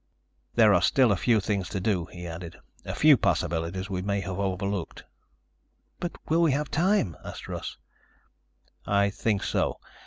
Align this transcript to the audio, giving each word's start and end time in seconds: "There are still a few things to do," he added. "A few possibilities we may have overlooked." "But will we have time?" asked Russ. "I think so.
"There 0.55 0.73
are 0.73 0.81
still 0.81 1.11
a 1.11 1.15
few 1.15 1.39
things 1.39 1.69
to 1.69 1.79
do," 1.79 2.05
he 2.05 2.25
added. 2.25 2.57
"A 2.85 2.95
few 2.95 3.17
possibilities 3.17 3.87
we 3.87 4.01
may 4.01 4.21
have 4.21 4.39
overlooked." 4.39 5.03
"But 5.99 6.13
will 6.27 6.41
we 6.41 6.53
have 6.53 6.71
time?" 6.71 7.15
asked 7.23 7.47
Russ. 7.47 7.77
"I 8.87 9.11
think 9.11 9.43
so. 9.43 9.79